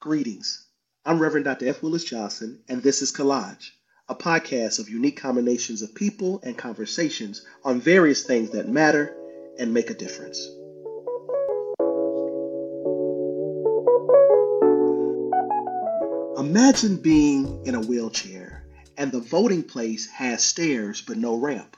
Greetings. 0.00 0.64
I'm 1.04 1.18
Reverend 1.18 1.46
Dr. 1.46 1.66
F. 1.66 1.82
Willis 1.82 2.04
Johnson, 2.04 2.62
and 2.68 2.80
this 2.80 3.02
is 3.02 3.10
Collage, 3.10 3.72
a 4.08 4.14
podcast 4.14 4.78
of 4.78 4.88
unique 4.88 5.16
combinations 5.16 5.82
of 5.82 5.92
people 5.92 6.38
and 6.44 6.56
conversations 6.56 7.44
on 7.64 7.80
various 7.80 8.22
things 8.22 8.50
that 8.50 8.68
matter 8.68 9.16
and 9.58 9.74
make 9.74 9.90
a 9.90 9.94
difference. 9.94 10.38
Imagine 16.38 16.98
being 16.98 17.66
in 17.66 17.74
a 17.74 17.80
wheelchair 17.80 18.68
and 18.96 19.10
the 19.10 19.18
voting 19.18 19.64
place 19.64 20.06
has 20.10 20.44
stairs 20.44 21.02
but 21.02 21.16
no 21.16 21.34
ramp. 21.34 21.76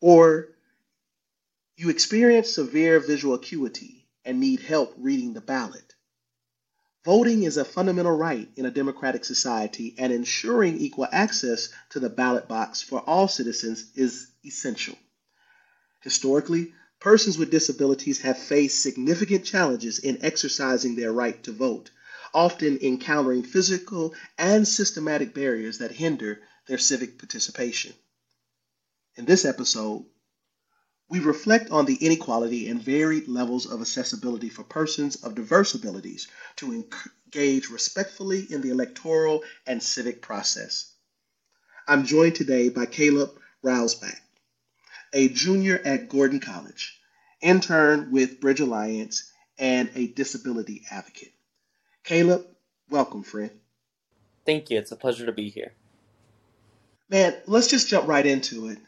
Or 0.00 0.46
you 1.76 1.90
experience 1.90 2.50
severe 2.50 3.00
visual 3.00 3.34
acuity 3.34 4.06
and 4.24 4.38
need 4.38 4.60
help 4.60 4.94
reading 4.96 5.32
the 5.32 5.40
ballot. 5.40 5.94
Voting 7.10 7.42
is 7.42 7.56
a 7.56 7.64
fundamental 7.64 8.16
right 8.16 8.48
in 8.54 8.66
a 8.66 8.70
democratic 8.70 9.24
society, 9.24 9.96
and 9.98 10.12
ensuring 10.12 10.78
equal 10.78 11.08
access 11.10 11.68
to 11.88 11.98
the 11.98 12.08
ballot 12.08 12.46
box 12.46 12.82
for 12.82 13.00
all 13.00 13.26
citizens 13.26 13.90
is 13.96 14.28
essential. 14.44 14.96
Historically, 16.02 16.72
persons 17.00 17.36
with 17.36 17.50
disabilities 17.50 18.20
have 18.20 18.38
faced 18.38 18.80
significant 18.80 19.44
challenges 19.44 19.98
in 19.98 20.24
exercising 20.24 20.94
their 20.94 21.12
right 21.12 21.42
to 21.42 21.50
vote, 21.50 21.90
often 22.32 22.78
encountering 22.80 23.42
physical 23.42 24.14
and 24.38 24.68
systematic 24.68 25.34
barriers 25.34 25.78
that 25.78 25.90
hinder 25.90 26.40
their 26.68 26.78
civic 26.78 27.18
participation. 27.18 27.92
In 29.16 29.24
this 29.24 29.44
episode, 29.44 30.06
we 31.10 31.18
reflect 31.18 31.70
on 31.70 31.84
the 31.84 31.96
inequality 31.96 32.68
and 32.68 32.80
varied 32.80 33.26
levels 33.26 33.66
of 33.66 33.80
accessibility 33.80 34.48
for 34.48 34.62
persons 34.62 35.16
of 35.16 35.34
diverse 35.34 35.74
abilities 35.74 36.28
to 36.54 36.72
engage 36.72 37.68
respectfully 37.68 38.46
in 38.48 38.60
the 38.60 38.70
electoral 38.70 39.42
and 39.66 39.82
civic 39.82 40.22
process. 40.22 40.92
I'm 41.88 42.06
joined 42.06 42.36
today 42.36 42.68
by 42.68 42.86
Caleb 42.86 43.30
Railsback, 43.64 44.20
a 45.12 45.28
junior 45.28 45.82
at 45.84 46.08
Gordon 46.08 46.38
College, 46.38 46.96
intern 47.40 48.12
with 48.12 48.40
Bridge 48.40 48.60
Alliance, 48.60 49.32
and 49.58 49.90
a 49.96 50.06
disability 50.06 50.84
advocate. 50.92 51.32
Caleb, 52.04 52.46
welcome, 52.88 53.24
friend. 53.24 53.50
Thank 54.46 54.70
you. 54.70 54.78
It's 54.78 54.92
a 54.92 54.96
pleasure 54.96 55.26
to 55.26 55.32
be 55.32 55.50
here. 55.50 55.72
Man, 57.08 57.34
let's 57.46 57.66
just 57.66 57.88
jump 57.88 58.06
right 58.06 58.24
into 58.24 58.68
it. 58.68 58.78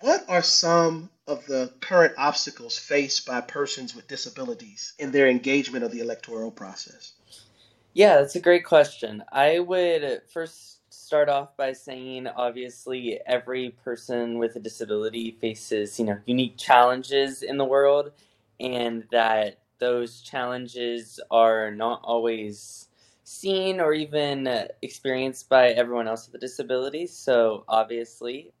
What 0.00 0.24
are 0.28 0.42
some 0.42 1.10
of 1.26 1.46
the 1.46 1.72
current 1.80 2.14
obstacles 2.16 2.78
faced 2.78 3.26
by 3.26 3.40
persons 3.40 3.94
with 3.94 4.06
disabilities 4.06 4.94
in 4.98 5.10
their 5.10 5.28
engagement 5.28 5.84
of 5.84 5.90
the 5.90 6.00
electoral 6.00 6.52
process? 6.52 7.12
Yeah, 7.94 8.18
that's 8.18 8.36
a 8.36 8.40
great 8.40 8.64
question. 8.64 9.24
I 9.32 9.58
would 9.58 10.22
first 10.32 10.78
start 10.90 11.28
off 11.28 11.56
by 11.56 11.72
saying 11.72 12.28
obviously 12.28 13.18
every 13.26 13.70
person 13.70 14.38
with 14.38 14.54
a 14.56 14.60
disability 14.60 15.36
faces, 15.40 15.98
you 15.98 16.04
know, 16.04 16.18
unique 16.26 16.56
challenges 16.56 17.42
in 17.42 17.56
the 17.56 17.64
world 17.64 18.12
and 18.60 19.04
that 19.10 19.58
those 19.78 20.20
challenges 20.20 21.18
are 21.30 21.70
not 21.72 22.00
always 22.04 22.88
seen 23.24 23.80
or 23.80 23.92
even 23.92 24.68
experienced 24.82 25.48
by 25.48 25.70
everyone 25.70 26.08
else 26.08 26.26
with 26.26 26.36
a 26.36 26.46
disability. 26.46 27.06
So 27.06 27.64
obviously, 27.68 28.52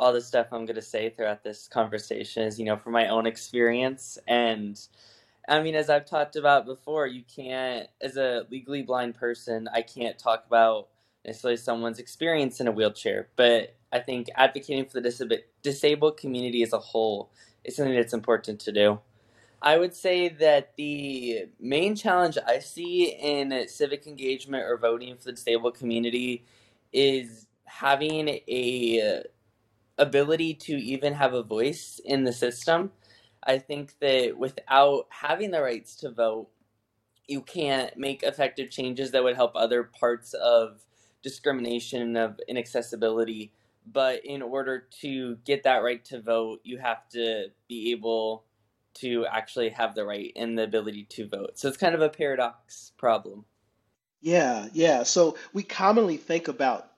all 0.00 0.14
the 0.14 0.20
stuff 0.20 0.46
I'm 0.50 0.64
going 0.64 0.76
to 0.76 0.82
say 0.82 1.10
throughout 1.10 1.44
this 1.44 1.68
conversation 1.68 2.44
is, 2.44 2.58
you 2.58 2.64
know, 2.64 2.78
from 2.78 2.94
my 2.94 3.08
own 3.08 3.26
experience. 3.26 4.18
And 4.26 4.80
I 5.46 5.62
mean, 5.62 5.74
as 5.74 5.90
I've 5.90 6.06
talked 6.06 6.36
about 6.36 6.64
before, 6.64 7.06
you 7.06 7.22
can't, 7.22 7.86
as 8.00 8.16
a 8.16 8.46
legally 8.50 8.82
blind 8.82 9.14
person, 9.14 9.68
I 9.72 9.82
can't 9.82 10.18
talk 10.18 10.44
about 10.46 10.88
necessarily 11.26 11.58
someone's 11.58 11.98
experience 11.98 12.60
in 12.60 12.66
a 12.66 12.72
wheelchair. 12.72 13.28
But 13.36 13.76
I 13.92 13.98
think 13.98 14.28
advocating 14.36 14.86
for 14.86 15.02
the 15.02 15.10
disab- 15.10 15.42
disabled 15.62 16.16
community 16.16 16.62
as 16.62 16.72
a 16.72 16.78
whole 16.78 17.30
is 17.62 17.76
something 17.76 17.94
that's 17.94 18.14
important 18.14 18.58
to 18.60 18.72
do. 18.72 19.00
I 19.60 19.76
would 19.76 19.94
say 19.94 20.30
that 20.30 20.76
the 20.78 21.48
main 21.60 21.94
challenge 21.94 22.38
I 22.46 22.60
see 22.60 23.10
in 23.10 23.68
civic 23.68 24.06
engagement 24.06 24.64
or 24.64 24.78
voting 24.78 25.14
for 25.18 25.24
the 25.24 25.32
disabled 25.32 25.74
community 25.74 26.46
is 26.90 27.46
having 27.66 28.28
a 28.48 29.24
ability 30.00 30.54
to 30.54 30.72
even 30.72 31.14
have 31.14 31.34
a 31.34 31.42
voice 31.42 32.00
in 32.04 32.24
the 32.24 32.32
system. 32.32 32.90
I 33.44 33.58
think 33.58 33.94
that 34.00 34.36
without 34.36 35.06
having 35.10 35.50
the 35.50 35.62
rights 35.62 35.96
to 35.96 36.10
vote, 36.10 36.48
you 37.26 37.42
can't 37.42 37.96
make 37.96 38.22
effective 38.22 38.70
changes 38.70 39.12
that 39.12 39.22
would 39.22 39.36
help 39.36 39.52
other 39.54 39.84
parts 39.84 40.34
of 40.34 40.80
discrimination 41.22 42.16
of 42.16 42.40
inaccessibility. 42.48 43.52
But 43.86 44.24
in 44.24 44.42
order 44.42 44.86
to 45.00 45.36
get 45.44 45.62
that 45.62 45.82
right 45.82 46.04
to 46.06 46.20
vote, 46.20 46.60
you 46.64 46.78
have 46.78 47.08
to 47.10 47.46
be 47.68 47.92
able 47.92 48.44
to 48.94 49.26
actually 49.26 49.70
have 49.70 49.94
the 49.94 50.04
right 50.04 50.32
and 50.36 50.58
the 50.58 50.64
ability 50.64 51.04
to 51.10 51.28
vote. 51.28 51.58
So 51.58 51.68
it's 51.68 51.76
kind 51.76 51.94
of 51.94 52.02
a 52.02 52.08
paradox 52.08 52.92
problem. 52.98 53.44
Yeah, 54.20 54.68
yeah. 54.72 55.04
So 55.04 55.36
we 55.52 55.62
commonly 55.62 56.16
think 56.16 56.48
about 56.48 56.89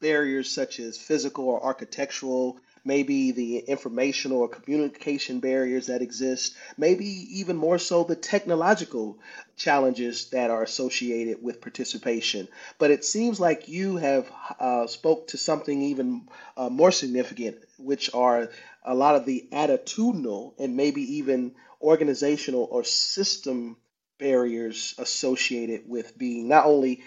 barriers 0.00 0.50
such 0.50 0.80
as 0.80 0.98
physical 0.98 1.48
or 1.48 1.62
architectural, 1.62 2.58
maybe 2.84 3.32
the 3.32 3.58
informational 3.58 4.38
or 4.38 4.48
communication 4.48 5.40
barriers 5.40 5.86
that 5.86 6.02
exist, 6.02 6.54
maybe 6.76 7.06
even 7.38 7.56
more 7.56 7.78
so 7.78 8.04
the 8.04 8.16
technological 8.16 9.18
challenges 9.56 10.30
that 10.30 10.50
are 10.50 10.62
associated 10.62 11.42
with 11.42 11.60
participation. 11.60 12.48
But 12.78 12.90
it 12.90 13.04
seems 13.04 13.38
like 13.38 13.68
you 13.68 13.96
have 13.96 14.30
uh, 14.58 14.86
spoke 14.86 15.28
to 15.28 15.38
something 15.38 15.82
even 15.82 16.28
uh, 16.56 16.70
more 16.70 16.92
significant, 16.92 17.58
which 17.78 18.12
are 18.14 18.48
a 18.84 18.94
lot 18.94 19.14
of 19.14 19.26
the 19.26 19.46
attitudinal 19.52 20.54
and 20.58 20.76
maybe 20.76 21.18
even 21.18 21.54
organizational 21.82 22.68
or 22.70 22.84
system 22.84 23.76
barriers 24.18 24.94
associated 24.98 25.88
with 25.88 26.16
being 26.16 26.48
not 26.48 26.66
only 26.66 27.02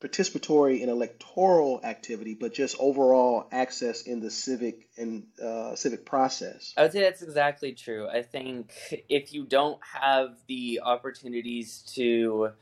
participatory 0.00 0.80
and 0.80 0.90
electoral 0.90 1.80
activity, 1.84 2.34
but 2.34 2.54
just 2.54 2.76
overall 2.78 3.46
access 3.52 4.02
in 4.02 4.20
the 4.20 4.30
civic 4.30 4.88
and 4.96 5.26
uh, 5.42 5.74
civic 5.74 6.06
process. 6.06 6.72
I 6.76 6.82
would 6.82 6.92
say 6.92 7.00
that's 7.00 7.22
exactly 7.22 7.72
true. 7.72 8.08
I 8.08 8.22
think 8.22 8.72
if 9.08 9.34
you 9.34 9.44
don't 9.44 9.78
have 9.84 10.36
the 10.46 10.80
opportunities 10.82 11.82
to 11.94 12.52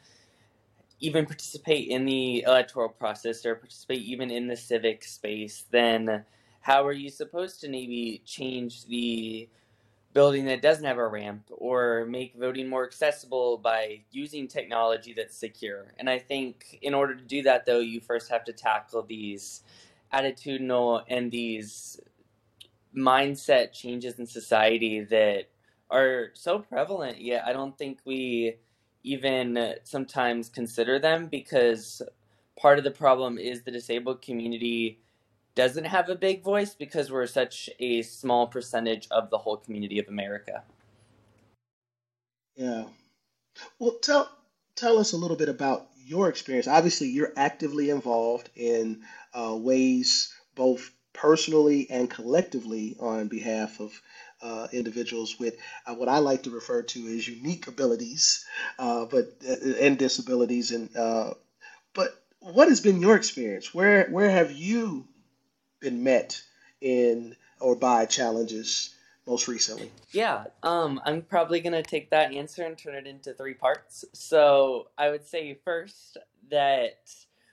even 1.01 1.27
participate 1.27 1.89
in 1.89 2.05
the 2.05 2.43
electoral 2.43 2.89
process 2.89 3.47
or 3.47 3.55
participate 3.55 4.03
even 4.03 4.31
in 4.31 4.49
the 4.49 4.57
civic 4.57 5.05
space, 5.05 5.65
then 5.71 6.25
how 6.61 6.85
are 6.85 6.93
you 6.93 7.09
supposed 7.09 7.61
to 7.61 7.69
maybe 7.69 8.21
change 8.27 8.87
the 8.87 9.49
building 10.19 10.47
that 10.47 10.61
doesn't 10.61 10.85
have 10.85 10.99
a 10.99 11.07
ramp 11.07 11.45
or 11.53 12.05
make 12.07 12.35
voting 12.35 12.69
more 12.69 12.85
accessible 12.85 13.57
by 13.57 14.01
using 14.11 14.49
technology 14.49 15.15
that's 15.17 15.37
secure. 15.37 15.95
And 15.97 16.11
I 16.11 16.19
think 16.19 16.77
in 16.83 16.93
order 16.93 17.15
to 17.15 17.23
do 17.23 17.43
that, 17.43 17.67
though, 17.67 17.79
you 17.79 18.01
first 18.01 18.29
have 18.29 18.43
to 18.47 18.53
tackle 18.53 19.05
these 19.05 19.63
attitudinal 20.13 21.05
and 21.07 21.31
these 21.31 22.01
mindset 22.97 23.73
changes 23.73 24.19
in 24.19 24.27
society 24.27 25.05
that 25.05 25.45
are 25.89 26.31
so 26.35 26.59
prevalent, 26.59 27.21
yet 27.21 27.45
I 27.47 27.53
don't 27.53 27.79
think 27.79 28.01
we 28.05 28.57
even 29.05 29.77
sometimes 29.85 30.49
consider 30.49 30.99
them 30.99 31.29
because 31.29 32.03
part 32.61 32.79
of 32.79 32.83
the 32.83 32.91
problem 32.91 33.39
is 33.39 33.63
the 33.63 33.71
disabled 33.71 34.21
community 34.21 34.99
doesn't 35.59 35.87
have 35.87 36.09
a 36.09 36.15
big 36.15 36.45
voice 36.45 36.73
because 36.73 37.11
we're 37.11 37.27
such 37.27 37.69
a 37.81 38.01
small 38.03 38.47
percentage 38.47 39.09
of 39.11 39.29
the 39.29 39.39
whole 39.39 39.57
community 39.57 39.99
of 39.99 40.07
America. 40.07 40.63
Yeah. 42.55 42.85
Well, 43.81 43.99
tell 44.01 44.31
tell 44.77 44.99
us 44.99 45.13
a 45.13 45.17
little 45.17 45.37
bit 45.37 45.49
about 45.49 45.89
your 45.97 46.29
experience. 46.29 46.69
Obviously, 46.69 47.09
you're 47.09 47.33
actively 47.37 47.91
involved 47.91 48.49
in 48.55 49.03
uh, 49.35 49.57
ways 49.57 50.33
both 50.55 50.93
personally 51.13 51.91
and 51.91 52.09
collectively 52.09 52.97
on 53.01 53.27
behalf 53.27 53.81
of 53.81 54.01
uh, 54.41 54.69
individuals 54.73 55.41
with 55.41 55.57
uh, 55.87 55.95
what 55.97 56.09
I 56.09 56.19
like 56.19 56.45
to 56.45 56.51
refer 56.51 56.83
to 56.83 57.09
as 57.09 57.27
unique 57.27 57.67
abilities, 57.67 58.47
uh, 58.79 59.07
but 59.07 59.25
uh, 59.45 59.75
and 59.81 59.99
disabilities. 59.99 60.71
And 60.71 60.97
uh, 60.97 61.35
but 61.95 62.15
what 62.39 62.69
has 62.69 62.81
been 62.81 63.01
your 63.01 63.17
experience? 63.17 63.75
Where 63.75 64.07
where 64.11 64.31
have 64.31 64.53
you 64.53 65.09
been 65.81 66.03
met 66.03 66.43
in 66.81 67.37
or 67.61 67.77
by 67.77 68.07
challenges 68.07 68.95
most 69.27 69.49
recently? 69.49 69.91
Yeah, 70.13 70.45
um, 70.63 71.01
I'm 71.05 71.23
probably 71.23 71.61
gonna 71.61 71.83
take 71.83 72.11
that 72.11 72.33
answer 72.33 72.65
and 72.65 72.77
turn 72.77 72.95
it 72.95 73.07
into 73.07 73.35
three 73.35 73.55
parts. 73.55 74.05
So 74.13 74.89
I 74.97 75.11
would 75.11 75.27
say 75.27 75.59
first 75.65 76.17
that 76.51 76.99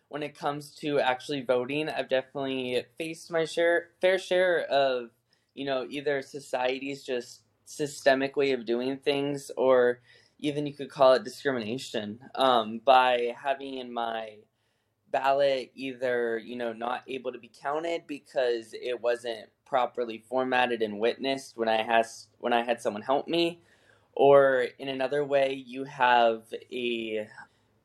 when 0.07 0.23
it 0.23 0.37
comes 0.37 0.73
to 0.75 0.99
actually 0.99 1.41
voting, 1.41 1.89
I've 1.89 2.09
definitely 2.09 2.85
faced 2.97 3.31
my 3.31 3.45
share 3.45 3.89
fair 3.99 4.17
share 4.17 4.61
of 4.61 5.09
you 5.53 5.65
know 5.65 5.85
either 5.89 6.21
society's 6.21 7.03
just 7.03 7.41
systemic 7.65 8.35
way 8.35 8.51
of 8.51 8.65
doing 8.65 8.97
things 8.97 9.51
or 9.57 9.99
even 10.39 10.67
you 10.67 10.73
could 10.73 10.89
call 10.89 11.13
it 11.13 11.23
discrimination 11.23 12.19
um, 12.35 12.79
by 12.85 13.33
having 13.41 13.79
in 13.79 13.91
my 13.91 14.35
ballot 15.15 15.71
either 15.75 16.37
you 16.37 16.57
know 16.57 16.73
not 16.73 17.01
able 17.07 17.31
to 17.31 17.39
be 17.39 17.49
counted 17.61 18.05
because 18.05 18.73
it 18.73 19.01
wasn't 19.01 19.47
properly 19.65 20.17
formatted 20.17 20.81
and 20.81 20.99
witnessed 20.99 21.55
when 21.55 21.69
I 21.69 21.81
has 21.83 22.27
when 22.39 22.51
I 22.51 22.63
had 22.63 22.81
someone 22.81 23.01
help 23.01 23.25
me, 23.29 23.61
or 24.13 24.67
in 24.77 24.89
another 24.89 25.23
way 25.23 25.63
you 25.65 25.85
have 25.85 26.43
a 26.69 27.29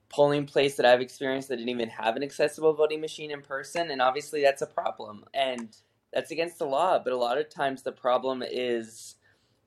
polling 0.09 0.44
place 0.44 0.75
that 0.75 0.85
I've 0.85 1.00
experienced 1.00 1.49
that 1.50 1.59
didn't 1.59 1.69
even 1.69 1.88
have 1.91 2.17
an 2.17 2.25
accessible 2.25 2.75
voting 2.75 3.00
machine 3.00 3.31
in 3.31 3.43
person, 3.43 3.93
and 3.93 4.03
obviously 4.03 4.43
that's 4.43 4.62
a 4.62 4.67
problem 4.67 5.25
and 5.32 5.77
that's 6.12 6.32
against 6.32 6.59
the 6.59 6.67
law. 6.67 6.99
But 6.99 7.12
a 7.12 7.17
lot 7.17 7.38
of 7.38 7.49
times 7.49 7.85
the 7.85 7.93
problem 7.93 8.43
is 8.44 9.15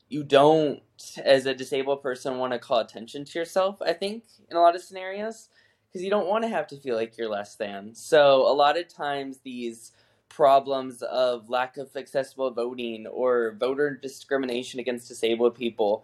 you 0.10 0.26
don't, 0.26 0.82
as 1.24 1.46
a 1.46 1.56
disabled 1.56 2.04
person, 2.04 2.40
want 2.40 2.52
to 2.52 2.60
call 2.60 2.80
attention 2.80 3.24
to 3.24 3.40
yourself. 3.40 3.82
I 3.82 3.94
think 3.94 4.26
in 4.52 4.58
a 4.58 4.62
lot 4.62 4.76
of 4.76 4.84
scenarios 4.84 5.48
because 5.94 6.04
you 6.04 6.10
don't 6.10 6.28
want 6.28 6.44
to 6.44 6.50
have 6.50 6.66
to 6.68 6.78
feel 6.78 6.96
like 6.96 7.18
you're 7.18 7.30
less 7.30 7.56
than. 7.56 7.94
So 7.94 8.42
a 8.52 8.54
lot 8.54 8.80
of 8.80 8.88
times 8.88 9.40
these 9.44 9.92
problems 10.28 11.04
of 11.04 11.48
lack 11.48 11.78
of 11.78 11.96
accessible 11.96 12.50
voting 12.50 13.06
or 13.06 13.56
voter 13.60 13.96
discrimination 14.02 14.80
against 14.80 15.08
disabled 15.08 15.54
people 15.54 16.04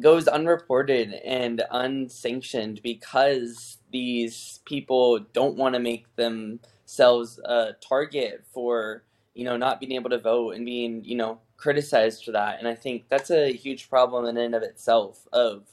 goes 0.00 0.26
unreported 0.26 1.12
and 1.24 1.62
unsanctioned 1.70 2.80
because 2.82 3.78
these 3.92 4.58
people 4.64 5.20
don't 5.32 5.56
want 5.56 5.74
to 5.74 5.80
make 5.80 6.12
themselves 6.16 7.38
a 7.44 7.74
target 7.80 8.44
for 8.52 9.04
you 9.34 9.44
know 9.44 9.56
not 9.56 9.78
being 9.78 9.92
able 9.92 10.10
to 10.10 10.18
vote 10.18 10.56
and 10.56 10.64
being 10.64 11.04
you 11.04 11.16
know 11.16 11.38
criticized 11.56 12.24
for 12.24 12.32
that 12.32 12.58
and 12.58 12.68
i 12.68 12.74
think 12.74 13.04
that's 13.08 13.30
a 13.30 13.52
huge 13.52 13.88
problem 13.88 14.24
in 14.24 14.36
and 14.36 14.54
of 14.54 14.62
itself 14.62 15.26
of 15.32 15.66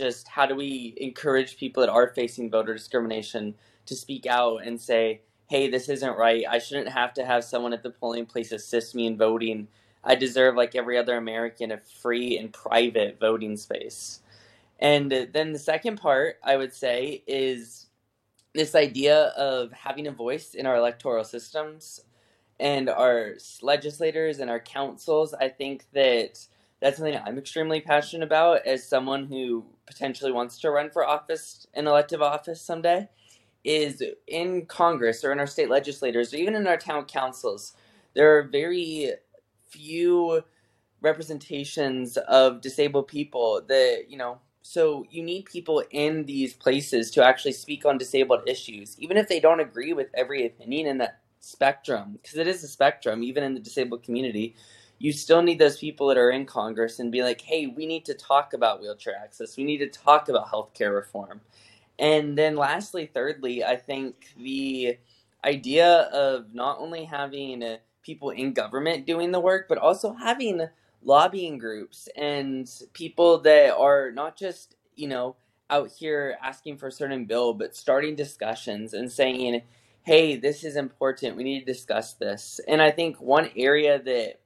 just 0.00 0.26
how 0.26 0.46
do 0.46 0.56
we 0.56 0.94
encourage 0.96 1.58
people 1.58 1.82
that 1.82 1.92
are 1.92 2.08
facing 2.08 2.50
voter 2.50 2.72
discrimination 2.72 3.54
to 3.86 3.94
speak 3.94 4.26
out 4.26 4.66
and 4.66 4.80
say, 4.80 5.20
hey, 5.48 5.68
this 5.68 5.88
isn't 5.88 6.16
right. 6.16 6.44
I 6.48 6.58
shouldn't 6.58 6.88
have 6.88 7.12
to 7.14 7.24
have 7.24 7.44
someone 7.44 7.72
at 7.72 7.82
the 7.82 7.90
polling 7.90 8.26
place 8.26 8.50
assist 8.50 8.94
me 8.94 9.06
in 9.06 9.18
voting. 9.18 9.68
I 10.02 10.14
deserve, 10.14 10.56
like 10.56 10.74
every 10.74 10.96
other 10.96 11.16
American, 11.16 11.70
a 11.70 11.78
free 11.78 12.38
and 12.38 12.52
private 12.52 13.18
voting 13.20 13.56
space. 13.56 14.20
And 14.78 15.10
then 15.10 15.52
the 15.52 15.58
second 15.58 16.00
part, 16.00 16.36
I 16.42 16.56
would 16.56 16.72
say, 16.72 17.22
is 17.26 17.88
this 18.54 18.74
idea 18.74 19.26
of 19.36 19.72
having 19.72 20.06
a 20.06 20.12
voice 20.12 20.54
in 20.54 20.66
our 20.66 20.76
electoral 20.76 21.24
systems 21.24 22.00
and 22.58 22.88
our 22.88 23.34
legislators 23.60 24.38
and 24.38 24.50
our 24.50 24.60
councils. 24.60 25.34
I 25.34 25.48
think 25.48 25.84
that 25.92 26.46
that's 26.80 26.96
something 26.96 27.18
I'm 27.24 27.38
extremely 27.38 27.80
passionate 27.80 28.24
about 28.24 28.66
as 28.66 28.88
someone 28.88 29.26
who 29.26 29.64
potentially 29.86 30.32
wants 30.32 30.58
to 30.60 30.70
run 30.70 30.90
for 30.90 31.06
office, 31.06 31.66
an 31.74 31.86
elective 31.86 32.22
office 32.22 32.60
someday, 32.62 33.08
is 33.64 34.02
in 34.26 34.66
Congress 34.66 35.22
or 35.24 35.32
in 35.32 35.38
our 35.40 35.46
state 35.46 35.68
legislators 35.68 36.32
or 36.32 36.38
even 36.38 36.54
in 36.54 36.66
our 36.66 36.78
town 36.78 37.04
councils, 37.04 37.74
there 38.14 38.38
are 38.38 38.42
very 38.42 39.12
few 39.68 40.42
representations 41.02 42.16
of 42.16 42.60
disabled 42.60 43.08
people 43.08 43.62
that, 43.68 44.06
you 44.08 44.16
know, 44.16 44.40
so 44.62 45.04
you 45.10 45.22
need 45.22 45.46
people 45.46 45.82
in 45.90 46.26
these 46.26 46.54
places 46.54 47.10
to 47.12 47.24
actually 47.24 47.52
speak 47.52 47.84
on 47.86 47.98
disabled 47.98 48.42
issues, 48.46 48.96
even 48.98 49.16
if 49.16 49.28
they 49.28 49.40
don't 49.40 49.60
agree 49.60 49.92
with 49.92 50.08
every 50.14 50.46
opinion 50.46 50.86
in 50.86 50.98
that 50.98 51.20
spectrum, 51.40 52.18
because 52.22 52.38
it 52.38 52.46
is 52.46 52.62
a 52.64 52.68
spectrum, 52.68 53.22
even 53.22 53.42
in 53.44 53.54
the 53.54 53.60
disabled 53.60 54.02
community 54.02 54.54
you 55.00 55.12
still 55.12 55.40
need 55.40 55.58
those 55.58 55.78
people 55.78 56.08
that 56.08 56.18
are 56.18 56.30
in 56.30 56.44
Congress 56.44 56.98
and 56.98 57.10
be 57.10 57.22
like, 57.22 57.40
hey, 57.40 57.66
we 57.66 57.86
need 57.86 58.04
to 58.04 58.14
talk 58.14 58.52
about 58.52 58.82
wheelchair 58.82 59.16
access. 59.16 59.56
We 59.56 59.64
need 59.64 59.78
to 59.78 59.88
talk 59.88 60.28
about 60.28 60.48
healthcare 60.48 60.94
reform. 60.94 61.40
And 61.98 62.36
then, 62.36 62.54
lastly, 62.54 63.10
thirdly, 63.12 63.64
I 63.64 63.76
think 63.76 64.26
the 64.36 64.98
idea 65.42 66.02
of 66.12 66.54
not 66.54 66.78
only 66.80 67.04
having 67.04 67.78
people 68.02 68.28
in 68.28 68.52
government 68.52 69.06
doing 69.06 69.32
the 69.32 69.40
work, 69.40 69.68
but 69.70 69.78
also 69.78 70.12
having 70.12 70.68
lobbying 71.02 71.56
groups 71.56 72.06
and 72.14 72.70
people 72.92 73.38
that 73.40 73.74
are 73.74 74.10
not 74.12 74.36
just, 74.36 74.76
you 74.96 75.08
know, 75.08 75.34
out 75.70 75.90
here 75.90 76.36
asking 76.42 76.76
for 76.76 76.88
a 76.88 76.92
certain 76.92 77.24
bill, 77.24 77.54
but 77.54 77.74
starting 77.74 78.16
discussions 78.16 78.92
and 78.92 79.10
saying, 79.10 79.62
hey, 80.02 80.36
this 80.36 80.62
is 80.62 80.76
important. 80.76 81.36
We 81.36 81.44
need 81.44 81.60
to 81.60 81.72
discuss 81.72 82.12
this. 82.14 82.60
And 82.68 82.82
I 82.82 82.90
think 82.90 83.18
one 83.18 83.48
area 83.56 84.02
that 84.02 84.40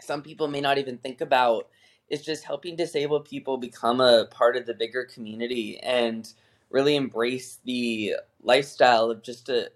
some 0.00 0.22
people 0.22 0.48
may 0.48 0.60
not 0.60 0.78
even 0.78 0.98
think 0.98 1.20
about 1.20 1.68
is 2.08 2.24
just 2.24 2.44
helping 2.44 2.76
disabled 2.76 3.24
people 3.24 3.56
become 3.56 4.00
a 4.00 4.26
part 4.30 4.56
of 4.56 4.66
the 4.66 4.74
bigger 4.74 5.04
community 5.04 5.78
and 5.80 6.32
really 6.70 6.96
embrace 6.96 7.58
the 7.64 8.14
lifestyle 8.42 9.10
of 9.10 9.22
just 9.22 9.48
a 9.48 9.70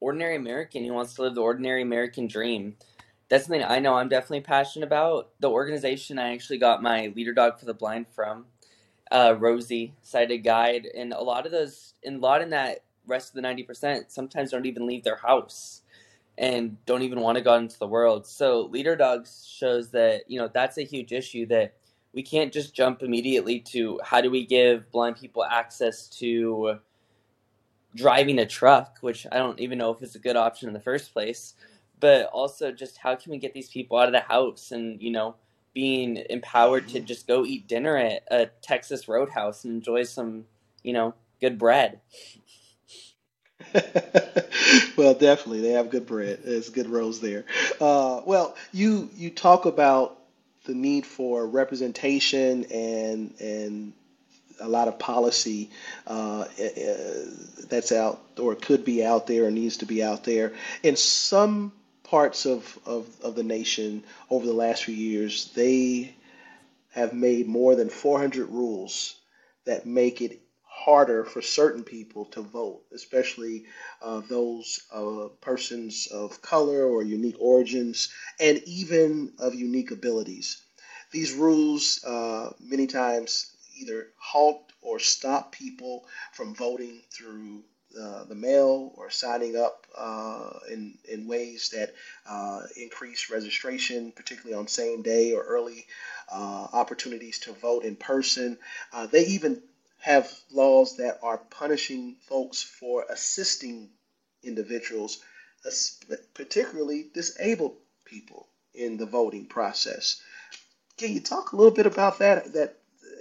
ordinary 0.00 0.36
American 0.36 0.84
who 0.84 0.92
wants 0.92 1.14
to 1.14 1.22
live 1.22 1.34
the 1.34 1.42
ordinary 1.42 1.82
American 1.82 2.26
dream. 2.26 2.76
That's 3.28 3.44
something 3.44 3.62
I 3.62 3.78
know 3.78 3.94
I'm 3.94 4.08
definitely 4.08 4.40
passionate 4.42 4.86
about. 4.86 5.30
The 5.40 5.50
organization 5.50 6.18
I 6.18 6.32
actually 6.34 6.58
got 6.58 6.82
my 6.82 7.12
leader 7.14 7.32
dog 7.32 7.58
for 7.58 7.66
the 7.66 7.74
blind 7.74 8.06
from, 8.08 8.46
uh, 9.10 9.36
Rosie 9.38 9.94
Sighted 10.02 10.44
Guide, 10.44 10.86
and 10.96 11.12
a 11.12 11.22
lot 11.22 11.46
of 11.46 11.52
those, 11.52 11.94
and 12.04 12.16
a 12.16 12.20
lot 12.20 12.42
in 12.42 12.50
that 12.50 12.84
rest 13.06 13.30
of 13.30 13.34
the 13.34 13.42
ninety 13.42 13.62
percent, 13.62 14.10
sometimes 14.10 14.50
don't 14.50 14.66
even 14.66 14.86
leave 14.86 15.04
their 15.04 15.16
house 15.16 15.82
and 16.40 16.82
don't 16.86 17.02
even 17.02 17.20
want 17.20 17.36
to 17.36 17.44
go 17.44 17.52
out 17.52 17.60
into 17.60 17.78
the 17.78 17.86
world. 17.86 18.26
So 18.26 18.62
leader 18.62 18.96
dogs 18.96 19.46
shows 19.46 19.90
that, 19.90 20.22
you 20.26 20.40
know, 20.40 20.48
that's 20.52 20.78
a 20.78 20.82
huge 20.82 21.12
issue 21.12 21.44
that 21.46 21.74
we 22.14 22.22
can't 22.22 22.50
just 22.50 22.74
jump 22.74 23.02
immediately 23.02 23.60
to 23.60 24.00
how 24.02 24.22
do 24.22 24.30
we 24.30 24.46
give 24.46 24.90
blind 24.90 25.16
people 25.16 25.44
access 25.44 26.08
to 26.18 26.78
driving 27.94 28.38
a 28.38 28.46
truck, 28.46 28.96
which 29.02 29.26
I 29.30 29.36
don't 29.36 29.60
even 29.60 29.76
know 29.76 29.90
if 29.90 30.02
it's 30.02 30.14
a 30.14 30.18
good 30.18 30.36
option 30.36 30.66
in 30.66 30.72
the 30.72 30.80
first 30.80 31.12
place, 31.12 31.54
but 32.00 32.26
also 32.28 32.72
just 32.72 32.96
how 32.96 33.14
can 33.16 33.30
we 33.32 33.38
get 33.38 33.52
these 33.52 33.68
people 33.68 33.98
out 33.98 34.08
of 34.08 34.12
the 34.12 34.20
house 34.20 34.72
and, 34.72 35.00
you 35.02 35.10
know, 35.10 35.36
being 35.74 36.24
empowered 36.30 36.88
to 36.88 36.98
mm-hmm. 36.98 37.06
just 37.06 37.28
go 37.28 37.44
eat 37.44 37.68
dinner 37.68 37.98
at 37.98 38.22
a 38.30 38.46
Texas 38.62 39.08
Roadhouse 39.08 39.64
and 39.64 39.74
enjoy 39.74 40.04
some, 40.04 40.46
you 40.82 40.94
know, 40.94 41.14
good 41.38 41.58
bread. 41.58 42.00
well, 44.96 45.14
definitely, 45.14 45.60
they 45.60 45.72
have 45.72 45.90
good 45.90 46.06
bread. 46.06 46.40
There's 46.44 46.68
good 46.68 46.88
rows 46.88 47.20
there. 47.20 47.44
Uh, 47.80 48.22
well, 48.24 48.56
you 48.72 49.10
you 49.16 49.30
talk 49.30 49.66
about 49.66 50.18
the 50.64 50.74
need 50.74 51.06
for 51.06 51.46
representation 51.46 52.64
and 52.70 53.34
and 53.40 53.92
a 54.60 54.68
lot 54.68 54.88
of 54.88 54.98
policy 54.98 55.70
uh, 56.06 56.40
uh, 56.40 56.46
that's 57.68 57.92
out 57.92 58.20
or 58.38 58.54
could 58.54 58.84
be 58.84 59.04
out 59.04 59.26
there 59.26 59.46
or 59.46 59.50
needs 59.50 59.78
to 59.78 59.86
be 59.86 60.02
out 60.02 60.24
there. 60.24 60.52
In 60.82 60.96
some 60.96 61.72
parts 62.04 62.44
of, 62.44 62.78
of, 62.84 63.08
of 63.22 63.34
the 63.34 63.42
nation 63.42 64.04
over 64.28 64.44
the 64.44 64.52
last 64.52 64.84
few 64.84 64.94
years, 64.94 65.50
they 65.54 66.14
have 66.92 67.12
made 67.12 67.46
more 67.46 67.74
than 67.74 67.88
400 67.88 68.50
rules 68.50 69.14
that 69.64 69.86
make 69.86 70.20
it 70.20 70.40
harder 70.84 71.24
for 71.24 71.42
certain 71.42 71.84
people 71.84 72.24
to 72.24 72.40
vote, 72.40 72.82
especially 72.94 73.66
uh, 74.00 74.22
those 74.28 74.80
uh, 74.92 75.28
persons 75.42 76.06
of 76.06 76.40
color 76.40 76.86
or 76.86 77.02
unique 77.02 77.36
origins, 77.38 78.08
and 78.40 78.62
even 78.64 79.32
of 79.38 79.54
unique 79.54 79.90
abilities. 79.90 80.62
These 81.12 81.32
rules 81.34 82.02
uh, 82.04 82.52
many 82.60 82.86
times 82.86 83.52
either 83.78 84.08
halt 84.16 84.72
or 84.80 84.98
stop 84.98 85.52
people 85.52 86.06
from 86.32 86.54
voting 86.54 87.02
through 87.10 87.62
uh, 88.00 88.24
the 88.24 88.34
mail 88.34 88.92
or 88.96 89.10
signing 89.10 89.56
up 89.56 89.86
uh, 89.98 90.50
in, 90.70 90.96
in 91.12 91.26
ways 91.26 91.70
that 91.70 91.92
uh, 92.28 92.60
increase 92.76 93.30
registration, 93.30 94.12
particularly 94.12 94.58
on 94.58 94.68
same 94.68 95.02
day 95.02 95.32
or 95.32 95.42
early 95.42 95.86
uh, 96.32 96.68
opportunities 96.72 97.40
to 97.40 97.52
vote 97.52 97.84
in 97.84 97.96
person. 97.96 98.56
Uh, 98.92 99.06
they 99.06 99.26
even 99.26 99.60
have 100.00 100.32
laws 100.50 100.96
that 100.96 101.20
are 101.22 101.38
punishing 101.38 102.16
folks 102.28 102.62
for 102.62 103.04
assisting 103.10 103.90
individuals, 104.42 105.22
particularly 106.34 107.10
disabled 107.12 107.76
people, 108.04 108.48
in 108.74 108.96
the 108.96 109.06
voting 109.06 109.46
process. 109.46 110.22
Can 110.96 111.12
you 111.12 111.20
talk 111.20 111.52
a 111.52 111.56
little 111.56 111.72
bit 111.72 111.86
about 111.86 112.18
that? 112.20 112.52
That 112.54 112.76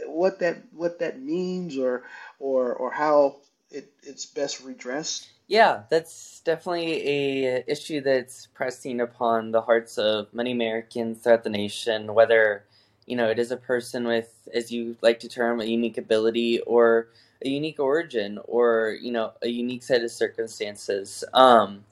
what 0.05 0.39
that 0.39 0.57
what 0.71 0.99
that 0.99 1.21
means, 1.21 1.77
or 1.77 2.03
or 2.39 2.73
or 2.73 2.91
how 2.91 3.37
it, 3.71 3.91
it's 4.03 4.25
best 4.25 4.61
redressed? 4.61 5.27
Yeah, 5.47 5.83
that's 5.89 6.41
definitely 6.41 7.07
a 7.07 7.63
issue 7.67 8.01
that's 8.01 8.47
pressing 8.53 9.01
upon 9.01 9.51
the 9.51 9.61
hearts 9.61 9.97
of 9.97 10.33
many 10.33 10.51
Americans 10.51 11.23
throughout 11.23 11.43
the 11.43 11.49
nation, 11.49 12.13
whether 12.13 12.65
you 13.09 13.15
know, 13.15 13.27
it 13.27 13.39
is 13.39 13.51
a 13.51 13.57
person 13.57 14.07
with, 14.07 14.47
as 14.53 14.71
you 14.71 14.95
like 15.01 15.19
to 15.21 15.27
term, 15.27 15.59
a 15.59 15.65
unique 15.65 15.97
ability 15.97 16.59
or 16.61 17.09
a 17.43 17.49
unique 17.49 17.79
origin 17.79 18.39
or, 18.45 18.95
you 19.01 19.11
know, 19.11 19.33
a 19.41 19.49
unique 19.49 19.81
set 19.81 20.03
of 20.03 20.11
circumstances. 20.11 21.23
Um, 21.33 21.85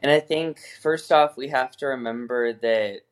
and 0.00 0.12
I 0.12 0.20
think, 0.20 0.60
first 0.80 1.10
off, 1.10 1.36
we 1.36 1.48
have 1.48 1.76
to 1.78 1.86
remember 1.86 2.52
that 2.52 3.02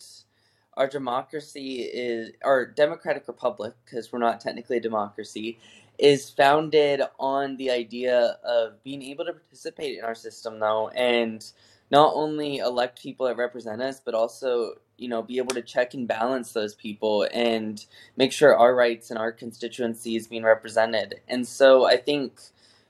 our 0.75 0.87
democracy 0.87 1.81
is 1.83 2.31
our 2.45 2.65
democratic 2.65 3.27
republic 3.27 3.75
because 3.85 4.13
we're 4.13 4.21
not 4.21 4.41
technically 4.41 4.77
a 4.77 4.81
democracy 4.81 5.59
is 5.99 6.31
founded 6.31 7.03
on 7.19 7.57
the 7.57 7.71
idea 7.71 8.39
of 8.45 8.83
being 8.85 9.03
able 9.03 9.25
to 9.25 9.33
participate 9.33 9.99
in 9.99 10.05
our 10.05 10.15
system 10.15 10.59
though 10.61 10.89
and 10.91 11.53
not 11.91 12.13
only 12.15 12.59
elect 12.59 13.03
people 13.03 13.27
that 13.27 13.37
represent 13.37 13.83
us 13.83 14.01
but 14.05 14.15
also 14.15 14.75
you 14.99 15.09
know 15.09 15.23
be 15.23 15.39
able 15.39 15.55
to 15.55 15.63
check 15.63 15.95
and 15.95 16.09
balance 16.09 16.53
those 16.53 16.75
people 16.75 17.27
and 17.33 17.87
make 18.17 18.33
sure 18.33 18.57
our 18.57 18.75
rights 18.75 19.11
and 19.11 19.19
our 19.19 19.33
constituency 19.33 20.17
is 20.17 20.29
being 20.29 20.45
represented 20.45 21.21
and 21.29 21.47
so 21.47 21.87
i 21.87 21.97
think 21.97 22.41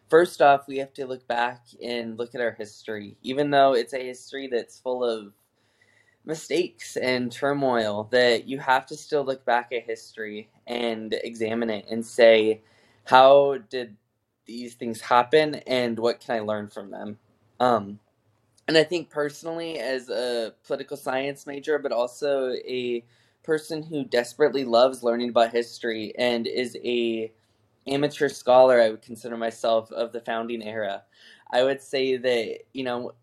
first 0.08 0.42
off 0.42 0.68
we 0.68 0.78
have 0.78 0.92
to 0.94 1.06
look 1.06 1.26
back 1.28 1.62
and 1.82 2.18
look 2.18 2.34
at 2.34 2.40
our 2.40 2.52
history 2.52 3.16
even 3.22 3.50
though 3.50 3.74
it's 3.74 3.94
a 3.94 4.04
history 4.04 4.48
that's 4.48 4.78
full 4.80 5.04
of 5.04 5.32
mistakes 6.26 6.96
and 6.98 7.32
turmoil 7.32 8.08
that 8.12 8.48
you 8.48 8.58
have 8.60 8.86
to 8.86 8.96
still 8.96 9.24
look 9.24 9.44
back 9.44 9.72
at 9.72 9.84
history 9.84 10.50
and 10.68 11.14
examine 11.24 11.70
it 11.70 11.86
and 11.90 12.06
say 12.06 12.62
how 13.06 13.58
did 13.70 13.96
these 14.46 14.74
things 14.76 15.02
happen 15.02 15.56
and 15.66 15.98
what 15.98 16.20
can 16.20 16.36
I 16.36 16.40
learn 16.40 16.68
from 16.68 16.92
them? 16.92 17.18
Um, 17.60 18.00
and 18.70 18.78
I 18.78 18.84
think 18.84 19.10
personally, 19.10 19.80
as 19.80 20.10
a 20.10 20.54
political 20.64 20.96
science 20.96 21.44
major, 21.44 21.80
but 21.80 21.90
also 21.90 22.52
a 22.52 23.04
person 23.42 23.82
who 23.82 24.04
desperately 24.04 24.64
loves 24.64 25.02
learning 25.02 25.30
about 25.30 25.50
history 25.50 26.14
and 26.16 26.46
is 26.46 26.76
a 26.84 27.32
amateur 27.88 28.28
scholar, 28.28 28.80
I 28.80 28.90
would 28.90 29.02
consider 29.02 29.36
myself 29.36 29.90
of 29.90 30.12
the 30.12 30.20
founding 30.20 30.62
era. 30.62 31.02
I 31.50 31.64
would 31.64 31.82
say 31.82 32.16
that 32.16 32.58
you 32.72 32.84
know, 32.84 33.14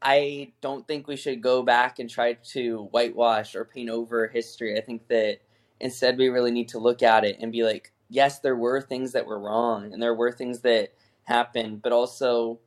I 0.00 0.52
don't 0.60 0.86
think 0.86 1.08
we 1.08 1.16
should 1.16 1.42
go 1.42 1.64
back 1.64 1.98
and 1.98 2.08
try 2.08 2.34
to 2.52 2.84
whitewash 2.92 3.56
or 3.56 3.64
paint 3.64 3.90
over 3.90 4.28
history. 4.28 4.78
I 4.78 4.80
think 4.80 5.08
that 5.08 5.38
instead 5.80 6.18
we 6.18 6.28
really 6.28 6.52
need 6.52 6.68
to 6.68 6.78
look 6.78 7.02
at 7.02 7.24
it 7.24 7.38
and 7.40 7.50
be 7.50 7.64
like, 7.64 7.92
yes, 8.10 8.38
there 8.38 8.54
were 8.54 8.80
things 8.80 9.10
that 9.10 9.26
were 9.26 9.40
wrong 9.40 9.92
and 9.92 10.00
there 10.00 10.14
were 10.14 10.30
things 10.30 10.60
that 10.60 10.92
happened, 11.24 11.82
but 11.82 11.90
also 11.90 12.60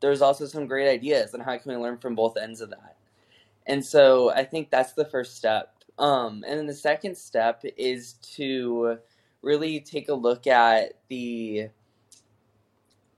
there's 0.00 0.22
also 0.22 0.46
some 0.46 0.66
great 0.66 0.88
ideas 0.88 1.34
and 1.34 1.42
how 1.42 1.56
can 1.56 1.72
we 1.72 1.78
learn 1.78 1.98
from 1.98 2.14
both 2.14 2.36
ends 2.36 2.60
of 2.60 2.70
that. 2.70 2.96
And 3.66 3.84
so 3.84 4.30
I 4.30 4.44
think 4.44 4.70
that's 4.70 4.92
the 4.92 5.04
first 5.04 5.36
step. 5.36 5.74
Um, 5.98 6.44
and 6.46 6.58
then 6.58 6.66
the 6.66 6.74
second 6.74 7.16
step 7.16 7.62
is 7.76 8.14
to 8.34 8.98
really 9.42 9.80
take 9.80 10.08
a 10.08 10.14
look 10.14 10.46
at 10.46 10.94
the 11.08 11.68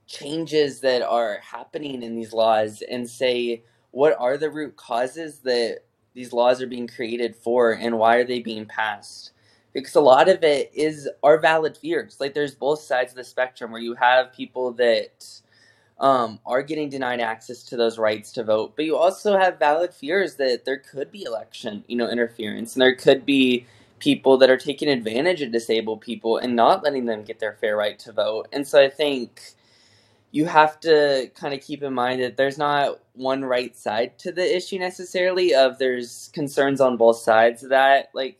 changes 0.07 0.79
that 0.81 1.01
are 1.01 1.39
happening 1.43 2.01
in 2.01 2.15
these 2.15 2.33
laws 2.33 2.81
and 2.89 3.07
say 3.07 3.63
what 3.91 4.15
are 4.19 4.37
the 4.37 4.49
root 4.49 4.75
causes 4.75 5.39
that 5.39 5.81
these 6.13 6.33
laws 6.33 6.61
are 6.61 6.67
being 6.67 6.87
created 6.87 7.35
for 7.35 7.73
and 7.73 7.97
why 7.97 8.15
are 8.15 8.23
they 8.23 8.39
being 8.39 8.65
passed 8.65 9.33
because 9.73 9.95
a 9.95 10.01
lot 10.01 10.29
of 10.29 10.43
it 10.43 10.71
is 10.73 11.09
are 11.23 11.39
valid 11.39 11.77
fears. 11.77 12.17
Like 12.19 12.33
there's 12.33 12.55
both 12.55 12.81
sides 12.81 13.11
of 13.11 13.17
the 13.17 13.23
spectrum 13.23 13.71
where 13.71 13.81
you 13.81 13.93
have 13.95 14.33
people 14.33 14.71
that 14.73 15.25
um, 15.99 16.39
are 16.45 16.61
getting 16.61 16.89
denied 16.89 17.21
access 17.21 17.63
to 17.63 17.77
those 17.77 17.97
rights 17.97 18.31
to 18.33 18.43
vote, 18.43 18.73
but 18.75 18.85
you 18.85 18.97
also 18.97 19.37
have 19.37 19.59
valid 19.59 19.93
fears 19.93 20.35
that 20.35 20.65
there 20.65 20.77
could 20.77 21.11
be 21.11 21.23
election, 21.23 21.83
you 21.87 21.97
know, 21.97 22.09
interference, 22.09 22.75
and 22.75 22.81
there 22.81 22.95
could 22.95 23.25
be 23.25 23.65
people 23.99 24.37
that 24.37 24.49
are 24.49 24.57
taking 24.57 24.89
advantage 24.89 25.41
of 25.41 25.51
disabled 25.51 26.01
people 26.01 26.37
and 26.37 26.55
not 26.55 26.83
letting 26.83 27.05
them 27.05 27.23
get 27.23 27.39
their 27.39 27.53
fair 27.53 27.75
right 27.77 27.99
to 27.99 28.13
vote. 28.13 28.47
And 28.53 28.67
so 28.67 28.81
I 28.81 28.89
think 28.89 29.41
you 30.31 30.45
have 30.45 30.79
to 30.81 31.31
kind 31.35 31.53
of 31.53 31.61
keep 31.61 31.83
in 31.83 31.93
mind 31.93 32.21
that 32.21 32.37
there's 32.37 32.57
not 32.57 32.99
one 33.13 33.43
right 33.43 33.75
side 33.75 34.17
to 34.19 34.31
the 34.31 34.55
issue 34.55 34.79
necessarily 34.79 35.55
of 35.55 35.79
there's 35.79 36.29
concerns 36.33 36.81
on 36.81 36.97
both 36.97 37.17
sides 37.17 37.63
of 37.63 37.69
that 37.69 38.09
like 38.13 38.39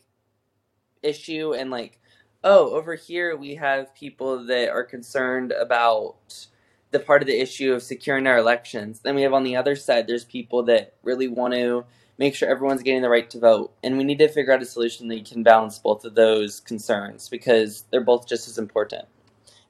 issue 1.02 1.54
and 1.54 1.70
like 1.70 2.00
oh 2.44 2.70
over 2.70 2.94
here 2.94 3.36
we 3.36 3.54
have 3.54 3.94
people 3.94 4.44
that 4.46 4.68
are 4.70 4.84
concerned 4.84 5.52
about 5.52 6.46
the 6.90 6.98
part 6.98 7.22
of 7.22 7.28
the 7.28 7.40
issue 7.40 7.72
of 7.72 7.82
securing 7.82 8.26
our 8.26 8.38
elections. 8.38 9.00
Then 9.00 9.14
we 9.14 9.22
have 9.22 9.32
on 9.32 9.44
the 9.44 9.56
other 9.56 9.76
side 9.76 10.06
there's 10.06 10.24
people 10.24 10.62
that 10.64 10.94
really 11.02 11.28
want 11.28 11.54
to 11.54 11.84
make 12.18 12.34
sure 12.34 12.48
everyone's 12.48 12.82
getting 12.82 13.02
the 13.02 13.08
right 13.08 13.30
to 13.30 13.38
vote. 13.38 13.72
And 13.82 13.96
we 13.96 14.04
need 14.04 14.18
to 14.18 14.28
figure 14.28 14.52
out 14.52 14.62
a 14.62 14.66
solution 14.66 15.08
that 15.08 15.24
can 15.24 15.42
balance 15.42 15.78
both 15.78 16.04
of 16.04 16.14
those 16.14 16.60
concerns 16.60 17.28
because 17.28 17.84
they're 17.90 18.02
both 18.02 18.28
just 18.28 18.48
as 18.48 18.58
important. 18.58 19.06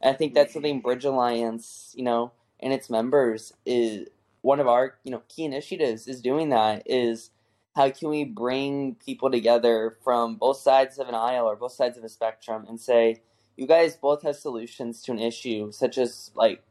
And 0.01 0.15
i 0.15 0.17
think 0.17 0.35
that's 0.35 0.53
something 0.53 0.81
bridge 0.81 1.05
alliance 1.05 1.93
you 1.97 2.05
know 2.05 2.33
and 2.59 2.73
its 2.73 2.91
members 2.91 3.53
is 3.67 4.09
one 4.43 4.61
of 4.61 4.67
our 4.69 4.95
you 5.05 5.11
know 5.11 5.23
key 5.29 5.45
initiatives 5.45 6.07
is 6.07 6.21
doing 6.23 6.49
that 6.51 6.83
is 6.87 7.31
how 7.77 7.91
can 7.91 8.09
we 8.09 8.25
bring 8.25 8.97
people 8.97 9.31
together 9.31 9.97
from 10.03 10.37
both 10.37 10.57
sides 10.59 10.99
of 10.99 11.09
an 11.09 11.15
aisle 11.15 11.47
or 11.47 11.57
both 11.57 11.73
sides 11.73 11.99
of 11.99 12.05
a 12.05 12.09
spectrum 12.09 12.65
and 12.69 12.81
say 12.81 13.21
you 13.57 13.67
guys 13.67 13.97
both 13.97 14.23
have 14.23 14.37
solutions 14.37 15.03
to 15.03 15.13
an 15.13 15.19
issue 15.19 15.71
such 15.71 15.99
as 15.99 16.31
like 16.35 16.63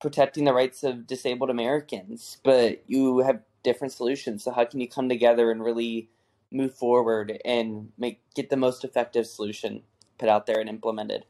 protecting 0.00 0.44
the 0.44 0.52
rights 0.52 0.82
of 0.82 1.06
disabled 1.06 1.50
americans 1.50 2.38
but 2.44 2.82
you 2.86 3.18
have 3.20 3.40
different 3.62 3.92
solutions 3.92 4.44
so 4.44 4.52
how 4.52 4.64
can 4.64 4.80
you 4.80 4.88
come 4.88 5.08
together 5.08 5.50
and 5.50 5.64
really 5.64 6.08
move 6.50 6.74
forward 6.74 7.40
and 7.44 7.90
make 7.98 8.20
get 8.34 8.50
the 8.50 8.56
most 8.56 8.84
effective 8.84 9.26
solution 9.26 9.82
put 10.18 10.28
out 10.28 10.46
there 10.46 10.60
and 10.60 10.68
implemented 10.68 11.24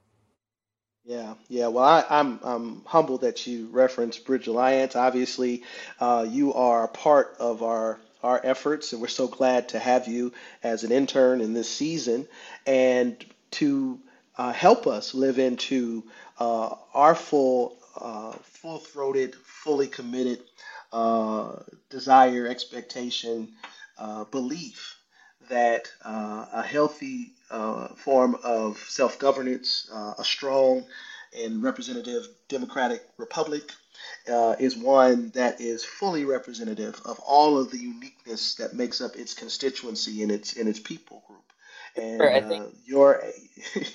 Yeah, 1.05 1.35
yeah. 1.49 1.69
Well, 1.69 1.85
I, 1.85 2.05
I'm 2.11 2.39
I'm 2.45 2.85
humbled 2.85 3.23
that 3.23 3.47
you 3.47 3.69
referenced 3.73 4.27
Bridge 4.27 4.47
Alliance. 4.47 4.95
Obviously, 4.95 5.65
uh, 6.01 6.27
you 6.29 6.53
are 6.53 6.87
part 6.87 7.37
of 7.41 7.63
our 7.63 7.99
our 8.23 8.41
efforts, 8.45 8.93
and 8.93 9.01
we're 9.01 9.09
so 9.09 9.27
glad 9.27 9.71
to 9.71 9.79
have 9.79 10.07
you 10.07 10.35
as 10.63 10.85
an 10.85 10.93
intern 10.93 11.41
in 11.41 11.55
this 11.55 11.71
season 11.71 12.29
and 12.67 13.25
to 13.53 13.99
uh, 14.37 14.53
help 14.53 14.87
us 14.87 15.15
live 15.15 15.39
into 15.39 16.05
uh, 16.39 16.75
our 16.95 17.15
full, 17.15 17.78
uh, 18.01 18.33
full-throated, 18.43 19.35
fully 19.45 19.89
committed 19.89 20.41
uh, 20.93 21.57
desire, 21.91 22.47
expectation, 22.47 23.49
uh, 23.99 24.25
belief 24.25 24.97
that 25.49 25.89
uh, 26.05 26.47
a 26.53 26.63
healthy 26.63 27.33
uh, 27.51 27.89
form 27.97 28.37
of 28.43 28.79
self-governance, 28.89 29.87
uh, 29.93 30.15
a 30.19 30.25
strong 30.25 30.85
and 31.33 31.63
representative 31.63 32.27
democratic 32.49 33.03
republic 33.19 33.73
uh, 34.31 34.55
is 34.59 34.77
one 34.77 35.31
that 35.35 35.61
is 35.61 35.85
fully 35.85 36.25
representative 36.25 37.01
of 37.05 37.19
all 37.21 37.59
of 37.59 37.71
the 37.71 37.79
uniqueness 37.79 38.55
that 38.57 38.73
makes 38.73 39.01
up 39.01 39.17
its 39.17 39.35
constituency 39.35 40.23
and 40.23 40.31
its 40.33 40.55
and 40.55 40.69
its 40.69 40.81
people 40.81 41.23
group. 41.27 41.45
And 41.97 42.23
Sure, 42.23 42.35
I 42.35 42.41
think 42.41 42.65
you're 42.85 43.21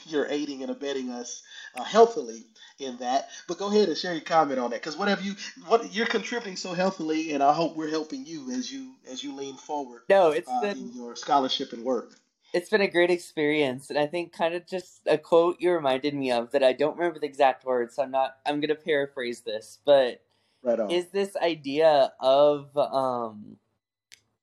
you're 0.05 0.27
aiding 0.29 0.61
and 0.63 0.71
abetting 0.71 1.09
us 1.09 1.41
uh, 1.75 1.83
healthily 1.83 2.47
in 2.79 2.97
that. 2.97 3.29
But 3.47 3.57
go 3.57 3.67
ahead 3.67 3.87
and 3.89 3.97
share 3.97 4.13
your 4.13 4.21
comment 4.21 4.59
on 4.59 4.71
that, 4.71 4.81
because 4.81 4.97
whatever 4.97 5.21
you 5.21 5.35
what 5.67 5.93
you're 5.93 6.05
contributing 6.07 6.55
so 6.55 6.73
healthily, 6.73 7.33
and 7.33 7.43
I 7.43 7.53
hope 7.53 7.75
we're 7.75 7.89
helping 7.89 8.25
you 8.25 8.51
as 8.51 8.71
you 8.71 8.93
as 9.09 9.23
you 9.23 9.35
lean 9.35 9.55
forward 9.55 10.01
no, 10.09 10.29
it's 10.29 10.49
uh, 10.49 10.73
in 10.75 10.91
your 10.93 11.15
scholarship 11.15 11.73
and 11.73 11.83
work. 11.83 12.13
it's 12.53 12.69
been 12.69 12.81
a 12.81 12.87
great 12.87 13.09
experience 13.09 13.89
and 13.89 13.97
i 13.97 14.05
think 14.05 14.31
kind 14.31 14.53
of 14.53 14.65
just 14.67 15.01
a 15.07 15.17
quote 15.17 15.57
you 15.59 15.71
reminded 15.71 16.13
me 16.13 16.31
of 16.31 16.51
that 16.51 16.63
i 16.63 16.71
don't 16.73 16.97
remember 16.97 17.19
the 17.19 17.25
exact 17.25 17.65
words 17.65 17.95
so 17.95 18.03
i'm 18.03 18.11
not 18.11 18.35
i'm 18.45 18.59
going 18.59 18.69
to 18.69 18.75
paraphrase 18.75 19.41
this 19.41 19.79
but 19.85 20.21
Right 20.61 20.79
on. 20.79 20.89
is 20.91 21.07
this 21.09 21.35
idea 21.35 22.13
of 22.19 22.75
um 22.77 23.57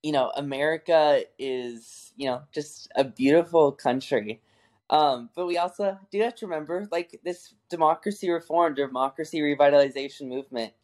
you 0.03 0.13
know 0.13 0.33
america 0.37 1.23
is 1.39 2.13
you 2.17 2.27
know 2.27 2.43
just 2.53 2.91
a 2.97 3.05
beautiful 3.05 3.71
country 3.73 4.41
um 4.91 5.31
but 5.37 5.47
we 5.47 5.59
also 5.59 5.99
do 6.13 6.21
have 6.23 6.37
to 6.37 6.47
remember 6.47 6.89
like 6.93 7.21
this 7.25 7.55
democracy 7.71 8.31
reform 8.31 8.75
democracy 8.75 9.41
revitalization 9.41 10.29
movement 10.29 10.75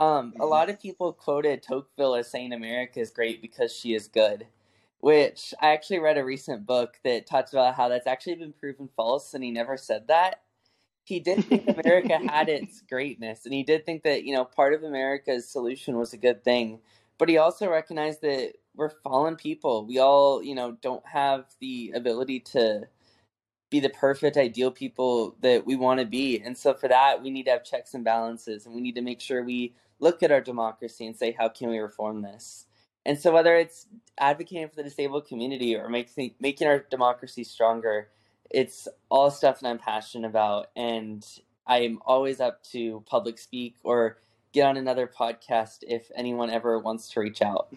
um 0.00 0.34
a 0.40 0.46
hmm 0.46 0.46
lot 0.46 0.70
of 0.70 0.80
people 0.80 1.12
quoted 1.12 1.62
tocqueville 1.62 2.16
as 2.16 2.30
saying 2.30 2.52
america 2.52 3.00
is 3.00 3.10
great 3.10 3.42
because 3.42 3.72
she 3.74 3.94
is 3.94 4.08
good 4.08 4.46
which 5.00 5.54
i 5.62 5.70
actually 5.72 6.00
read 6.00 6.18
a 6.18 6.24
recent 6.24 6.66
book 6.66 6.98
that 7.04 7.26
talks 7.26 7.52
about 7.52 7.74
how 7.76 7.88
that's 7.88 8.06
actually 8.08 8.36
been 8.36 8.52
proven 8.54 8.88
false 8.96 9.34
and 9.34 9.44
he 9.44 9.50
never 9.52 9.76
said 9.76 10.08
that 10.08 10.36
he 11.04 11.20
did 11.20 11.42
think 11.48 11.64
America 11.84 12.18
had 12.18 12.48
its 12.48 12.82
greatness, 12.88 13.44
and 13.44 13.54
he 13.54 13.62
did 13.62 13.86
think 13.86 14.02
that 14.04 14.24
you 14.24 14.34
know 14.34 14.44
part 14.44 14.74
of 14.74 14.84
America's 14.84 15.48
solution 15.48 15.96
was 15.98 16.12
a 16.12 16.18
good 16.18 16.44
thing. 16.44 16.80
But 17.18 17.28
he 17.28 17.38
also 17.38 17.68
recognized 17.68 18.22
that 18.22 18.54
we're 18.76 18.90
fallen 19.04 19.36
people. 19.36 19.86
We 19.86 19.98
all 19.98 20.42
you 20.42 20.54
know 20.54 20.72
don't 20.82 21.06
have 21.06 21.46
the 21.60 21.92
ability 21.94 22.40
to 22.52 22.88
be 23.70 23.80
the 23.80 23.90
perfect 23.90 24.36
ideal 24.36 24.70
people 24.70 25.36
that 25.40 25.64
we 25.64 25.76
want 25.76 26.00
to 26.00 26.06
be. 26.06 26.40
And 26.40 26.58
so 26.58 26.74
for 26.74 26.88
that, 26.88 27.22
we 27.22 27.30
need 27.30 27.44
to 27.44 27.52
have 27.52 27.64
checks 27.64 27.94
and 27.94 28.04
balances 28.04 28.66
and 28.66 28.74
we 28.74 28.80
need 28.80 28.96
to 28.96 29.00
make 29.00 29.20
sure 29.20 29.44
we 29.44 29.74
look 30.00 30.22
at 30.22 30.32
our 30.32 30.40
democracy 30.40 31.06
and 31.06 31.16
say, 31.16 31.32
how 31.32 31.48
can 31.48 31.70
we 31.70 31.78
reform 31.78 32.22
this? 32.22 32.66
And 33.06 33.18
so 33.18 33.32
whether 33.32 33.56
it's 33.56 33.86
advocating 34.18 34.68
for 34.68 34.76
the 34.76 34.82
disabled 34.82 35.26
community 35.26 35.76
or 35.76 35.88
making 35.88 36.34
making 36.40 36.66
our 36.68 36.80
democracy 36.90 37.44
stronger, 37.44 38.08
it's 38.50 38.88
all 39.08 39.30
stuff 39.30 39.60
that 39.60 39.68
I'm 39.68 39.78
passionate 39.78 40.28
about 40.28 40.66
and 40.76 41.24
I'm 41.66 42.00
always 42.04 42.40
up 42.40 42.62
to 42.72 43.02
public 43.06 43.38
speak 43.38 43.76
or 43.84 44.18
get 44.52 44.66
on 44.66 44.76
another 44.76 45.06
podcast 45.06 45.78
if 45.82 46.10
anyone 46.16 46.50
ever 46.50 46.78
wants 46.78 47.10
to 47.10 47.20
reach 47.20 47.40
out. 47.40 47.72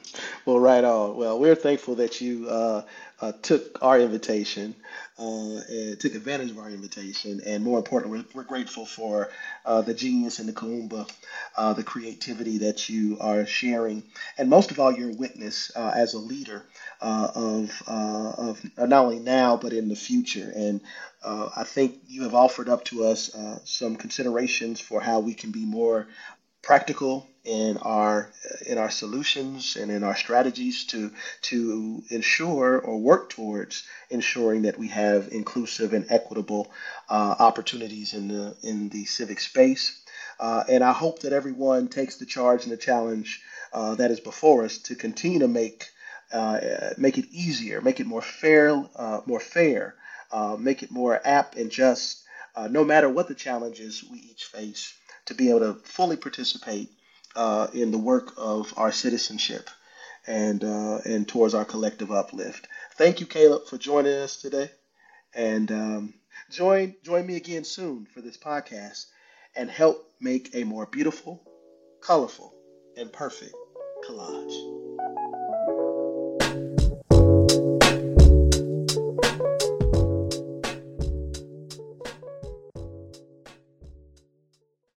Well, 0.46 0.60
right 0.60 0.84
on. 0.84 1.16
Well, 1.16 1.40
we're 1.40 1.56
thankful 1.56 1.96
that 1.96 2.20
you 2.20 2.50
uh, 2.50 2.84
uh, 3.22 3.32
took 3.42 3.82
our 3.84 4.00
invitation 4.00 4.76
uh, 5.20 5.60
and 5.70 6.00
took 6.00 6.16
advantage 6.16 6.50
of 6.50 6.58
our 6.58 6.70
invitation. 6.70 7.42
And 7.46 7.64
more 7.64 7.78
importantly, 7.78 8.26
we're, 8.34 8.42
we're 8.42 8.48
grateful 8.48 8.86
for 8.86 9.30
uh, 9.66 9.82
the 9.82 9.94
genius 9.94 10.40
and 10.40 10.50
the 10.50 10.54
kuumba, 10.54 11.10
uh, 11.56 11.74
the 11.74 11.84
creativity 11.84 12.58
that 12.60 12.90
you 12.90 13.18
are 13.22 13.46
sharing. 13.46 14.04
And 14.38 14.50
most 14.50 14.72
of 14.72 14.80
all, 14.80 14.92
your 14.92 15.12
witness 15.16 15.72
uh, 15.76 15.92
as 15.96 16.16
a 16.16 16.20
leader 16.20 16.66
of, 17.00 17.72
of 17.88 18.62
not 18.78 19.06
only 19.06 19.20
now, 19.20 19.58
but 19.58 19.74
in 19.74 19.90
the 19.90 19.96
future. 19.96 20.52
And 20.56 20.82
I 21.24 21.64
think 21.66 22.00
you 22.08 22.24
have 22.24 22.34
offered 22.34 22.68
up 22.68 22.84
to 22.86 23.06
us 23.06 23.32
some 23.66 23.96
considerations 23.96 24.80
for 24.80 25.00
how 25.02 25.20
we 25.20 25.34
can 25.34 25.52
be 25.52 25.66
more 25.66 26.08
practical 26.64 27.28
in 27.46 27.78
our 27.78 28.30
in 28.66 28.78
our 28.78 28.90
solutions 28.90 29.76
and 29.76 29.92
in 29.92 30.04
our 30.04 30.16
strategies 30.16 30.86
to 30.86 31.12
to 31.42 32.02
ensure 32.10 32.80
or 32.80 33.00
work 33.00 33.30
towards 33.30 33.84
ensuring 34.10 34.64
that 34.64 34.78
we 34.80 34.88
have 34.88 35.28
inclusive 35.32 35.94
and 35.94 36.06
equitable 36.10 36.72
uh, 37.10 37.36
opportunities 37.40 38.14
in 38.14 38.30
the 38.30 38.56
in 38.64 38.90
the 38.90 39.06
civic 39.06 39.40
space. 39.42 40.02
Uh, 40.40 40.64
and 40.70 40.84
I 40.84 40.94
hope 40.94 41.20
that 41.20 41.34
everyone 41.34 41.90
takes 41.90 42.18
the 42.18 42.26
charge 42.26 42.64
and 42.64 42.72
the 42.72 42.78
challenge 42.78 43.42
uh, 43.74 43.96
that 43.96 44.12
is 44.12 44.22
before 44.22 44.64
us 44.64 44.80
to 44.80 44.96
continue 44.96 45.40
to 45.40 45.50
make 45.50 45.88
uh, 46.32 46.60
make 46.98 47.18
it 47.18 47.26
easier, 47.32 47.82
make 47.82 48.00
it 48.00 48.08
more 48.08 48.22
fair, 48.22 48.82
uh, 48.96 49.20
more 49.26 49.42
fair, 49.42 49.96
uh, 50.32 50.56
make 50.58 50.82
it 50.82 50.92
more 50.92 51.20
apt 51.26 51.56
and 51.56 51.70
just, 51.70 52.24
no 52.70 52.84
matter 52.86 53.10
what 53.10 53.28
the 53.28 53.36
challenges 53.36 54.04
we 54.10 54.20
each 54.20 54.46
face 54.46 54.94
to 55.26 55.34
be 55.36 55.50
able 55.50 55.60
to 55.62 55.74
fully 55.84 56.18
participate 56.18 56.90
uh, 57.36 57.68
in 57.74 57.92
the 57.92 57.98
work 57.98 58.34
of 58.38 58.74
our 58.78 58.92
citizenship 58.92 59.70
and 60.28 60.64
uh, 60.64 61.00
and 61.06 61.28
towards 61.28 61.54
our 61.54 61.66
collective 61.66 62.12
uplift. 62.12 62.68
Thank 62.98 63.20
you, 63.20 63.26
Caleb, 63.26 63.66
for 63.66 63.78
joining 63.78 64.14
us 64.14 64.38
today, 64.38 64.70
and 65.34 65.72
um, 65.72 66.14
join 66.50 66.96
join 67.04 67.26
me 67.26 67.36
again 67.36 67.64
soon 67.64 68.06
for 68.14 68.22
this 68.22 68.38
podcast, 68.38 69.06
and 69.56 69.70
help 69.70 69.98
make 70.20 70.50
a 70.54 70.64
more 70.64 70.86
beautiful, 70.86 71.44
colorful, 72.02 72.54
and 72.98 73.12
perfect 73.12 73.56
collage. 74.06 74.83